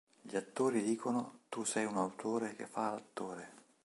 [0.19, 3.51] Gli attori dicono: tu sei un autore che fa l'attore.